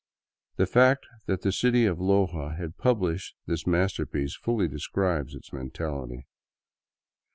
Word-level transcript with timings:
The 0.55 0.65
fact 0.65 1.05
that 1.27 1.43
the 1.43 1.51
city 1.51 1.85
of 1.85 1.99
Loja 1.99 2.57
had 2.57 2.75
published 2.75 3.35
this 3.45 3.67
mas 3.67 3.93
terpiece 3.93 4.33
fully 4.35 4.67
describes 4.67 5.35
its 5.35 5.53
mentality. 5.53 6.25